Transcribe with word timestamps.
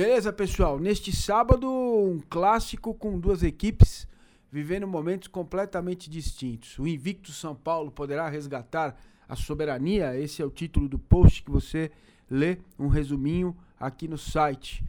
Beleza, 0.00 0.32
pessoal? 0.32 0.78
Neste 0.78 1.14
sábado, 1.14 1.70
um 1.70 2.22
clássico 2.30 2.94
com 2.94 3.20
duas 3.20 3.42
equipes 3.42 4.08
vivendo 4.50 4.88
momentos 4.88 5.28
completamente 5.28 6.08
distintos. 6.08 6.78
O 6.78 6.86
invicto 6.86 7.30
São 7.32 7.54
Paulo 7.54 7.90
poderá 7.90 8.26
resgatar 8.26 8.98
a 9.28 9.36
soberania? 9.36 10.18
Esse 10.18 10.40
é 10.40 10.44
o 10.46 10.50
título 10.50 10.88
do 10.88 10.98
post 10.98 11.42
que 11.42 11.50
você 11.50 11.90
lê, 12.30 12.56
um 12.78 12.88
resuminho 12.88 13.54
aqui 13.78 14.08
no 14.08 14.16
site. 14.16 14.82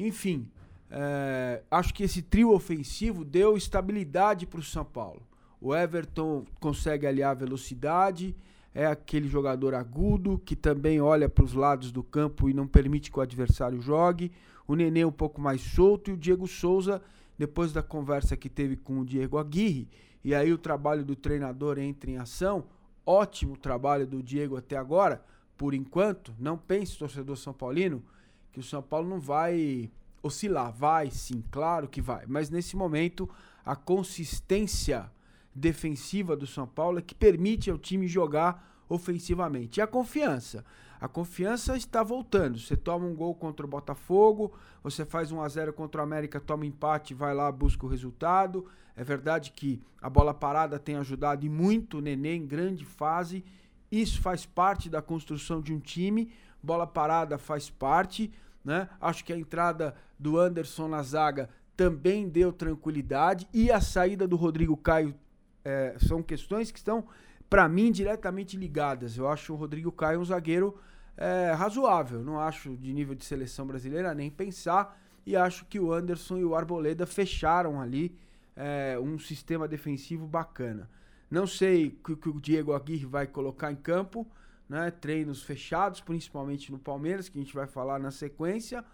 Enfim, 0.00 0.50
é, 0.90 1.62
acho 1.70 1.94
que 1.94 2.02
esse 2.02 2.20
trio 2.20 2.50
ofensivo 2.50 3.24
deu 3.24 3.56
estabilidade 3.56 4.46
para 4.46 4.58
o 4.58 4.64
São 4.64 4.84
Paulo. 4.84 5.22
O 5.60 5.76
Everton 5.76 6.44
consegue 6.58 7.06
aliar 7.06 7.36
velocidade, 7.36 8.34
é 8.76 8.84
aquele 8.84 9.26
jogador 9.26 9.74
agudo 9.74 10.38
que 10.44 10.54
também 10.54 11.00
olha 11.00 11.30
para 11.30 11.44
os 11.44 11.54
lados 11.54 11.90
do 11.90 12.02
campo 12.02 12.50
e 12.50 12.52
não 12.52 12.66
permite 12.66 13.10
que 13.12 13.18
o 13.18 13.22
adversário 13.22 13.80
jogue. 13.80 14.30
O 14.66 14.74
Nenê 14.74 15.04
um 15.04 15.12
pouco 15.12 15.40
mais 15.40 15.60
solto 15.60 16.10
e 16.10 16.14
o 16.14 16.16
Diego 16.16 16.46
Souza, 16.46 17.00
depois 17.38 17.72
da 17.72 17.82
conversa 17.82 18.36
que 18.36 18.48
teve 18.48 18.76
com 18.76 19.00
o 19.00 19.04
Diego 19.04 19.38
Aguirre, 19.38 19.88
e 20.24 20.34
aí 20.34 20.52
o 20.52 20.58
trabalho 20.58 21.04
do 21.04 21.14
treinador 21.14 21.78
entra 21.78 22.10
em 22.10 22.16
ação. 22.16 22.64
Ótimo 23.04 23.56
trabalho 23.56 24.06
do 24.06 24.22
Diego 24.22 24.56
até 24.56 24.76
agora, 24.76 25.24
por 25.56 25.72
enquanto. 25.72 26.34
Não 26.38 26.58
pense, 26.58 26.98
torcedor 26.98 27.36
São 27.36 27.52
Paulino, 27.52 28.02
que 28.50 28.58
o 28.58 28.62
São 28.62 28.82
Paulo 28.82 29.08
não 29.08 29.20
vai 29.20 29.88
oscilar. 30.20 30.72
Vai 30.72 31.10
sim, 31.10 31.44
claro 31.50 31.86
que 31.86 32.00
vai. 32.00 32.24
Mas 32.26 32.50
nesse 32.50 32.74
momento, 32.74 33.30
a 33.64 33.76
consistência 33.76 35.08
defensiva 35.54 36.36
do 36.36 36.46
São 36.46 36.66
Paulo 36.66 36.98
é 36.98 37.02
que 37.02 37.14
permite 37.14 37.70
ao 37.70 37.78
time 37.78 38.08
jogar 38.08 38.75
ofensivamente. 38.88 39.78
E 39.78 39.82
a 39.82 39.86
confiança. 39.86 40.64
A 41.00 41.08
confiança 41.08 41.76
está 41.76 42.02
voltando. 42.02 42.58
Você 42.58 42.76
toma 42.76 43.06
um 43.06 43.14
gol 43.14 43.34
contra 43.34 43.66
o 43.66 43.68
Botafogo, 43.68 44.52
você 44.82 45.04
faz 45.04 45.30
1 45.30 45.42
a 45.42 45.48
0 45.48 45.72
contra 45.72 46.00
o 46.00 46.04
América, 46.04 46.40
toma 46.40 46.64
empate, 46.64 47.14
vai 47.14 47.34
lá, 47.34 47.50
busca 47.52 47.84
o 47.84 47.88
resultado. 47.88 48.66
É 48.96 49.04
verdade 49.04 49.52
que 49.52 49.82
a 50.00 50.08
bola 50.08 50.32
parada 50.32 50.78
tem 50.78 50.96
ajudado 50.96 51.44
e 51.44 51.48
muito 51.50 51.98
o 51.98 52.00
Nenê 52.00 52.34
em 52.34 52.46
grande 52.46 52.84
fase. 52.84 53.44
Isso 53.92 54.20
faz 54.22 54.46
parte 54.46 54.88
da 54.88 55.02
construção 55.02 55.60
de 55.60 55.72
um 55.72 55.78
time. 55.78 56.32
Bola 56.62 56.86
parada 56.86 57.36
faz 57.36 57.68
parte, 57.68 58.32
né? 58.64 58.88
Acho 59.00 59.24
que 59.24 59.32
a 59.32 59.38
entrada 59.38 59.94
do 60.18 60.38
Anderson 60.38 60.88
na 60.88 61.02
zaga 61.02 61.50
também 61.76 62.28
deu 62.28 62.52
tranquilidade 62.52 63.46
e 63.52 63.70
a 63.70 63.80
saída 63.80 64.26
do 64.26 64.34
Rodrigo 64.34 64.76
Caio 64.76 65.14
é, 65.62 65.94
são 65.98 66.22
questões 66.22 66.70
que 66.70 66.78
estão, 66.78 67.04
para 67.48 67.68
mim, 67.68 67.92
diretamente 67.92 68.56
ligadas. 68.56 69.16
Eu 69.16 69.28
acho 69.28 69.52
o 69.52 69.56
Rodrigo 69.56 69.92
Caio 69.92 70.20
um 70.20 70.24
zagueiro 70.24 70.78
é, 71.16 71.52
razoável. 71.52 72.22
Não 72.22 72.40
acho 72.40 72.76
de 72.76 72.92
nível 72.92 73.14
de 73.14 73.24
seleção 73.24 73.66
brasileira 73.66 74.14
nem 74.14 74.30
pensar. 74.30 75.00
E 75.24 75.36
acho 75.36 75.64
que 75.66 75.80
o 75.80 75.92
Anderson 75.92 76.38
e 76.38 76.44
o 76.44 76.54
Arboleda 76.54 77.06
fecharam 77.06 77.80
ali 77.80 78.16
é, 78.54 78.98
um 79.00 79.18
sistema 79.18 79.66
defensivo 79.66 80.26
bacana. 80.26 80.88
Não 81.30 81.46
sei 81.46 81.98
o 82.08 82.16
que 82.16 82.28
o 82.28 82.40
Diego 82.40 82.72
Aguirre 82.72 83.06
vai 83.06 83.26
colocar 83.26 83.72
em 83.72 83.76
campo, 83.76 84.26
né? 84.68 84.90
Treinos 84.90 85.42
fechados, 85.42 86.00
principalmente 86.00 86.70
no 86.70 86.78
Palmeiras, 86.78 87.28
que 87.28 87.38
a 87.38 87.42
gente 87.42 87.54
vai 87.54 87.66
falar 87.66 87.98
na 87.98 88.12
sequência. 88.12 88.84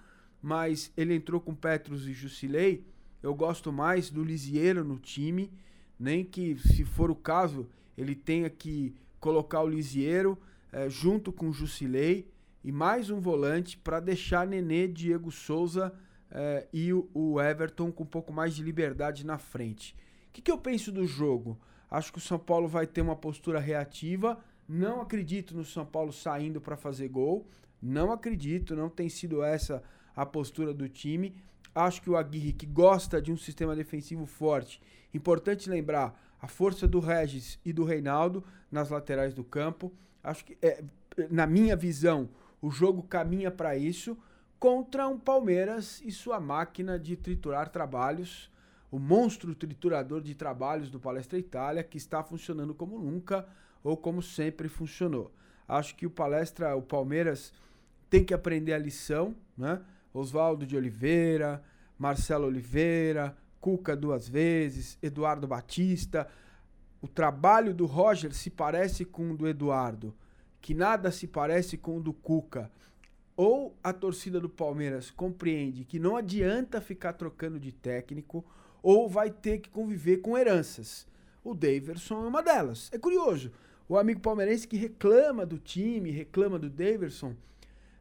Mas 0.41 0.91
ele 0.97 1.15
entrou 1.15 1.41
com 1.41 1.55
Petros 1.55 2.09
e 2.09 2.13
Jusilei. 2.13 2.87
Eu 3.23 3.35
gosto 3.35 3.71
mais 3.71 4.11
do 4.11 4.25
Lisieiro 4.25 4.83
no 4.83 4.99
time 4.99 5.53
nem 6.03 6.25
que, 6.25 6.57
se 6.57 6.85
for 6.85 7.13
o 7.13 7.15
caso, 7.15 7.69
ele 8.03 8.15
tenha 8.15 8.51
que 8.51 8.95
colocar 9.19 9.63
o 9.63 9.69
Lisieiro 9.69 10.39
é, 10.73 10.89
junto 10.89 11.33
com 11.33 11.49
o 11.49 11.53
Jusilei 11.53 12.31
e 12.65 12.71
mais 12.71 13.11
um 13.11 13.21
volante 13.21 13.77
para 13.77 14.01
deixar 14.01 14.47
Nenê, 14.47 14.87
Diego 14.87 15.31
Souza 15.31 15.93
é, 16.31 16.67
e 16.73 16.93
o, 16.93 17.09
o, 17.13 17.41
Everton 17.41 17.93
com 17.93 18.05
um 18.05 18.07
pouco 18.07 18.33
mais 18.33 18.55
de 18.55 18.63
liberdade 18.63 19.25
na 19.25 19.39
frente. 19.39 19.95
O 20.29 20.33
que, 20.33 20.43
que 20.43 20.51
eu 20.51 20.59
penso 20.59 20.91
do 20.91 21.07
jogo? 21.07 21.59
Acho 21.91 22.13
que 22.13 22.19
o 22.19 22.23
São 22.23 22.39
Paulo 22.39 22.67
vai 22.67 22.87
ter 22.87 23.03
uma 23.03 23.17
postura 23.17 23.61
reativa. 23.61 24.39
Não 24.67 25.01
acredito 25.01 25.55
no 25.55 25.65
São 25.65 25.85
Paulo 25.85 26.13
saindo 26.13 26.61
para 26.61 26.77
fazer 26.77 27.09
gol. 27.09 27.47
Não 27.81 28.13
acredito, 28.13 28.75
não 28.75 28.89
tem 28.89 29.09
sido 29.09 29.43
essa 29.43 29.83
a 30.17 30.25
postura 30.25 30.73
do 30.73 30.89
time. 30.89 31.37
Acho 31.75 32.03
que 32.03 32.11
o 32.11 32.17
Aguirre, 32.17 32.53
que 32.53 32.67
gosta 32.67 33.21
de 33.21 33.33
um 33.33 33.37
sistema 33.37 33.75
defensivo 33.75 34.27
forte 34.27 34.81
Importante 35.15 35.69
lembrar 35.69 36.19
a 36.41 36.49
força 36.49 36.89
do 36.89 36.99
Regis 36.99 37.59
e 37.65 37.73
do 37.73 37.85
Reinaldo 37.85 38.43
nas 38.71 38.89
laterais 38.89 39.35
do 39.35 39.45
campo. 39.45 39.93
Acho 40.23 40.45
que, 40.45 40.57
é, 40.63 40.83
na 41.31 41.47
minha 41.47 41.77
visão, 41.77 42.29
o 42.61 42.71
jogo 42.71 43.03
caminha 43.03 43.51
para 43.51 43.77
isso 43.77 44.17
contra 44.59 45.07
um 45.09 45.19
Palmeiras 45.19 46.01
e 46.05 46.11
sua 46.11 46.41
máquina 46.41 46.99
de 46.99 47.17
triturar 47.17 47.69
trabalhos, 47.69 48.51
o 48.91 48.99
monstro 48.99 49.55
triturador 49.55 50.21
de 50.21 50.35
trabalhos 50.35 50.91
do 50.91 51.01
Palestra 51.01 51.39
Itália, 51.39 51.83
que 51.83 51.99
está 51.99 52.23
funcionando 52.23 52.75
como 52.75 52.99
nunca 52.99 53.47
ou 53.83 53.97
como 53.97 54.23
sempre 54.23 54.69
funcionou. 54.69 55.33
Acho 55.67 55.95
que 55.97 56.07
o 56.07 56.11
Palestra, 56.11 56.75
o 56.77 56.83
Palmeiras, 56.83 57.53
tem 58.09 58.25
que 58.25 58.35
aprender 58.35 58.73
a 58.73 58.79
lição, 58.79 59.35
né? 59.57 59.81
Oswaldo 60.13 60.67
de 60.67 60.77
Oliveira, 60.77 61.63
Marcelo 61.99 62.47
Oliveira, 62.47 63.37
Cuca 63.61 63.95
duas 63.95 64.29
vezes, 64.29 64.99
Eduardo 65.01 65.47
Batista. 65.47 66.29
O 67.01 67.07
trabalho 67.07 67.73
do 67.73 67.87
Roger 67.87 68.35
se 68.35 68.51
parece 68.51 69.05
com 69.05 69.31
o 69.31 69.37
do 69.37 69.47
Eduardo, 69.47 70.15
que 70.61 70.75
nada 70.75 71.13
se 71.13 71.29
parece 71.29 71.77
com 71.77 71.99
o 71.99 72.01
do 72.01 72.13
Cuca. 72.13 72.71
Ou 73.37 73.77
a 73.83 73.93
torcida 73.93 74.41
do 74.41 74.49
Palmeiras 74.49 75.11
compreende 75.11 75.85
que 75.85 75.99
não 75.99 76.17
adianta 76.17 76.81
ficar 76.81 77.13
trocando 77.13 77.59
de 77.59 77.73
técnico, 77.73 78.45
ou 78.83 79.09
vai 79.09 79.31
ter 79.31 79.59
que 79.59 79.71
conviver 79.71 80.19
com 80.19 80.37
heranças. 80.37 81.07
O 81.45 81.55
Daverson 81.55 82.25
é 82.25 82.29
uma 82.29 82.43
delas. 82.43 82.91
É 82.93 82.99
curioso. 82.99 83.53
O 83.89 83.97
amigo 83.97 84.21
palmeirense 84.21 84.67
que 84.67 84.77
reclama 84.77 85.47
do 85.47 85.59
time, 85.59 86.11
reclama 86.11 86.59
do 86.59 86.69
Daverson, 86.69 87.35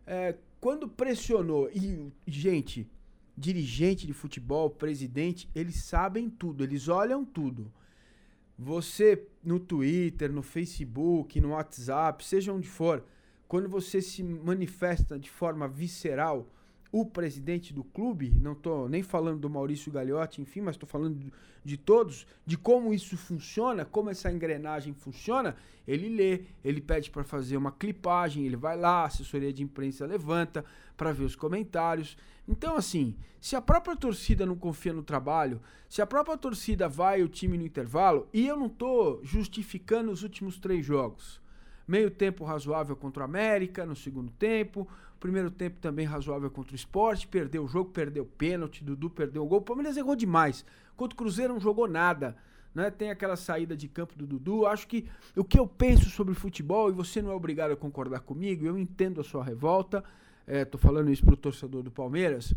é, 0.06 0.36
quando 0.62 0.88
pressionou, 0.88 1.70
e, 1.72 2.14
gente, 2.28 2.88
dirigente 3.36 4.06
de 4.06 4.14
futebol, 4.14 4.70
presidente, 4.70 5.50
eles 5.56 5.84
sabem 5.84 6.30
tudo, 6.30 6.64
eles 6.64 6.88
olham 6.88 7.26
tudo. 7.26 7.74
Você 8.58 9.28
no 9.44 9.60
Twitter, 9.60 10.32
no 10.32 10.44
Facebook, 10.44 11.42
no 11.42 11.50
WhatsApp, 11.50 12.24
seja 12.24 12.54
onde 12.54 12.70
for, 12.70 13.04
quando 13.48 13.68
você 13.68 14.04
se 14.04 14.22
manifesta 14.22 15.18
de 15.18 15.32
forma 15.32 15.68
visceral, 15.68 16.48
o 16.92 17.06
presidente 17.06 17.74
do 17.74 17.84
clube, 17.84 18.34
não 18.42 18.52
estou 18.52 18.90
nem 18.90 19.02
falando 19.02 19.40
do 19.40 19.50
Maurício 19.50 19.92
Gagliotti, 19.92 20.42
enfim, 20.42 20.62
mas 20.62 20.76
estou 20.76 20.88
falando 20.88 21.32
de, 21.64 21.78
todos, 21.78 22.28
de 22.46 22.58
como 22.58 22.94
isso 22.94 23.16
funciona, 23.16 23.86
como 23.86 24.10
essa 24.10 24.32
engrenagem 24.32 24.94
funciona, 24.94 25.56
ele 25.88 26.10
lê, 26.10 26.42
ele 26.64 26.82
pede 26.82 27.10
para 27.10 27.24
fazer 27.24 27.58
uma 27.58 27.72
clipagem, 27.72 28.46
ele 28.46 28.58
vai 28.58 28.78
lá, 28.78 29.04
a 29.04 29.06
assessoria 29.06 29.54
de 29.54 29.64
imprensa 29.64 30.06
levanta 30.06 30.66
para 30.98 31.14
ver 31.14 31.24
os 31.24 31.36
comentários. 31.36 32.18
Então, 32.48 32.76
assim, 32.76 33.16
se 33.40 33.56
a 33.56 33.62
própria 33.62 33.96
torcida 33.96 34.46
não 34.46 34.56
confia 34.56 34.94
no 34.94 35.02
trabalho, 35.02 35.62
se 35.90 36.02
a 36.02 36.06
própria 36.06 36.38
torcida 36.38 36.88
vai 36.88 37.24
o 37.24 37.30
time 37.30 37.58
no 37.58 37.66
intervalo, 37.66 38.28
e 38.34 38.48
eu 38.48 38.58
não 38.58 38.68
estou 38.68 39.20
justificando 39.24 40.12
os 40.12 40.24
últimos 40.24 40.60
três 40.60 40.86
jogos, 40.86 41.41
meio 41.92 42.10
tempo 42.10 42.44
razoável 42.44 42.96
contra 42.96 43.22
o 43.22 43.26
América 43.26 43.86
no 43.86 43.96
segundo 43.96 44.32
tempo, 44.32 44.88
Primeiro 45.22 45.52
tempo 45.52 45.78
também 45.80 46.04
razoável 46.04 46.50
contra 46.50 46.74
o 46.74 46.76
esporte. 46.76 47.28
Perdeu 47.28 47.64
o 47.64 47.68
jogo, 47.68 47.92
perdeu 47.92 48.24
o 48.24 48.26
pênalti. 48.26 48.84
Dudu 48.84 49.08
perdeu 49.08 49.44
o 49.44 49.48
gol. 49.48 49.60
O 49.60 49.62
Palmeiras 49.62 49.96
errou 49.96 50.16
demais. 50.16 50.66
Contra 50.98 51.14
o 51.14 51.18
Cruzeiro 51.18 51.54
não 51.54 51.60
jogou 51.60 51.88
nada. 51.88 52.36
Né? 52.74 52.90
Tem 52.90 53.12
aquela 53.12 53.36
saída 53.36 53.78
de 53.78 53.88
campo 53.88 54.18
do 54.18 54.26
Dudu. 54.26 54.66
Acho 54.66 54.88
que 54.88 55.08
o 55.36 55.44
que 55.44 55.60
eu 55.60 55.68
penso 55.68 56.10
sobre 56.10 56.34
futebol, 56.34 56.90
e 56.90 56.92
você 56.92 57.22
não 57.22 57.30
é 57.30 57.36
obrigado 57.36 57.70
a 57.70 57.76
concordar 57.76 58.22
comigo, 58.22 58.66
eu 58.66 58.76
entendo 58.80 59.22
a 59.22 59.24
sua 59.24 59.44
revolta. 59.44 60.04
Estou 60.48 60.80
é, 60.80 60.82
falando 60.82 61.12
isso 61.12 61.24
para 61.24 61.36
o 61.36 61.38
torcedor 61.38 61.84
do 61.84 61.92
Palmeiras. 61.92 62.56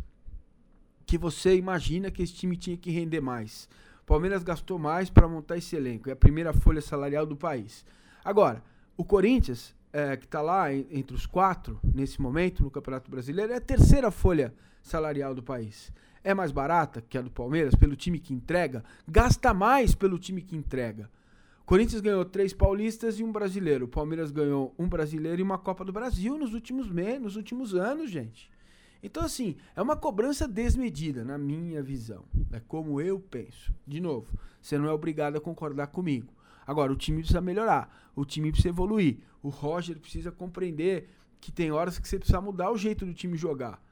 Que 1.04 1.18
você 1.18 1.54
imagina 1.54 2.10
que 2.10 2.22
esse 2.22 2.32
time 2.32 2.56
tinha 2.56 2.78
que 2.78 2.90
render 2.90 3.20
mais. 3.20 3.68
O 4.00 4.06
Palmeiras 4.06 4.42
gastou 4.42 4.78
mais 4.78 5.10
para 5.10 5.28
montar 5.28 5.58
esse 5.58 5.76
elenco. 5.76 6.08
É 6.08 6.14
a 6.14 6.16
primeira 6.16 6.54
folha 6.54 6.80
salarial 6.80 7.26
do 7.26 7.36
país. 7.36 7.84
Agora, 8.24 8.62
o 8.96 9.04
Corinthians 9.04 9.74
é, 9.92 10.16
que 10.16 10.24
está 10.24 10.42
lá 10.42 10.74
entre 10.74 11.14
os 11.14 11.24
quatro 11.24 11.78
nesse 11.82 12.20
momento 12.20 12.64
no 12.64 12.70
Campeonato 12.70 13.08
Brasileiro, 13.08 13.52
é 13.52 13.56
a 13.56 13.60
terceira 13.60 14.10
folha 14.10 14.52
salarial 14.82 15.34
do 15.34 15.42
país. 15.42 15.92
É 16.24 16.34
mais 16.34 16.50
barata 16.50 17.00
que 17.00 17.16
a 17.16 17.22
do 17.22 17.30
Palmeiras, 17.30 17.74
pelo 17.74 17.94
time 17.94 18.18
que 18.18 18.34
entrega, 18.34 18.82
gasta 19.06 19.54
mais 19.54 19.94
pelo 19.94 20.18
time 20.18 20.42
que 20.42 20.56
entrega. 20.56 21.08
O 21.60 21.64
Corinthians 21.64 22.00
ganhou 22.00 22.24
três 22.24 22.52
paulistas 22.52 23.20
e 23.20 23.24
um 23.24 23.30
brasileiro. 23.30 23.84
O 23.84 23.88
Palmeiras 23.88 24.30
ganhou 24.30 24.74
um 24.78 24.88
brasileiro 24.88 25.40
e 25.40 25.42
uma 25.42 25.58
Copa 25.58 25.84
do 25.84 25.92
Brasil 25.92 26.36
nos 26.36 26.54
últimos 26.54 26.90
meses, 26.90 27.22
nos 27.22 27.36
últimos 27.36 27.74
anos, 27.74 28.10
gente. 28.10 28.50
Então, 29.02 29.22
assim, 29.22 29.56
é 29.76 29.82
uma 29.82 29.96
cobrança 29.96 30.48
desmedida, 30.48 31.24
na 31.24 31.38
minha 31.38 31.82
visão. 31.82 32.24
É 32.52 32.60
como 32.60 33.00
eu 33.00 33.20
penso. 33.20 33.72
De 33.86 34.00
novo, 34.00 34.26
você 34.60 34.76
não 34.76 34.88
é 34.88 34.92
obrigado 34.92 35.36
a 35.36 35.40
concordar 35.40 35.86
comigo. 35.86 36.32
Agora, 36.66 36.92
o 36.92 36.96
time 36.96 37.18
precisa 37.18 37.40
melhorar, 37.40 38.10
o 38.14 38.24
time 38.24 38.50
precisa 38.50 38.70
evoluir. 38.70 39.18
O 39.42 39.48
Roger 39.48 39.98
precisa 39.98 40.32
compreender 40.32 41.08
que 41.40 41.52
tem 41.52 41.70
horas 41.70 41.98
que 41.98 42.08
você 42.08 42.18
precisa 42.18 42.40
mudar 42.40 42.70
o 42.70 42.78
jeito 42.78 43.04
do 43.04 43.12
time 43.12 43.36
jogar. 43.36 43.82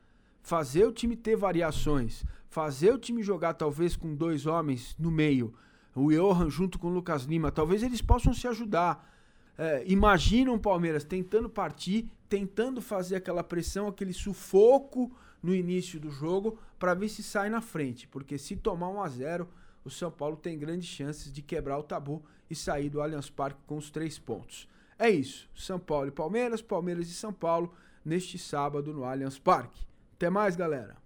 fazer 0.43 0.85
o 0.85 0.93
time 0.93 1.15
ter 1.15 1.37
variações, 1.37 2.25
fazer 2.49 2.93
o 2.93 2.99
time 2.99 3.23
jogar 3.23 3.55
talvez 3.55 3.95
com 3.95 4.13
dois 4.15 4.45
homens 4.45 4.97
no 4.99 5.11
meio, 5.11 5.55
o 5.95 6.11
Johan 6.11 6.51
junto 6.51 6.79
com 6.79 6.89
o 6.89 6.93
Lucas 6.93 7.23
Lima, 7.25 7.53
talvez 7.53 7.83
eles 7.83 8.03
possam 8.03 8.35
se 8.35 8.49
ajudar. 8.49 9.09
É, 9.57 9.85
imagina 9.87 10.51
o 10.51 10.59
Palmeiras 10.59 11.05
tentando 11.05 11.49
partir, 11.49 12.11
tentando 12.29 12.81
fazer 12.81 13.17
aquela 13.17 13.45
pressão, 13.45 13.87
aquele 13.87 14.13
sufoco 14.13 15.15
no 15.43 15.55
início 15.55 16.01
do 16.01 16.11
jogo 16.11 16.59
para 16.79 16.95
ver 16.95 17.09
se 17.09 17.23
sai 17.23 17.49
na 17.49 17.61
frente, 17.61 18.09
porque 18.09 18.39
se 18.39 18.57
tomar 18.57 18.89
1 18.89 19.03
a 19.03 19.09
0 19.09 19.49
o 19.85 19.91
São 19.91 20.11
Paulo 20.11 20.37
tem 20.37 20.59
grandes 20.59 20.89
chances 20.89 21.33
de 21.33 21.43
quebrar 21.43 21.79
o 21.79 21.83
tabu 21.83 22.23
e 22.49 22.55
sair 22.55 22.89
do 22.89 23.01
Allianz 23.01 23.29
Parque 23.29 23.61
com 23.67 23.77
os 23.77 23.91
três 23.91 24.19
pontos. 24.19 24.69
É 24.99 25.11
isso, 25.11 25.49
São 25.55 25.79
Paulo 25.79 26.09
e 26.09 26.13
Palmeiras, 26.13 26.63
Palmeiras 26.63 27.09
e 27.09 27.15
São 27.15 27.33
Paulo 27.33 27.75
neste 28.05 28.39
sábado 28.39 28.93
no 28.93 29.05
Allianz 29.05 29.39
Parque. 29.39 29.85
Até 30.15 30.31
mais, 30.31 30.55
galera! 30.55 31.03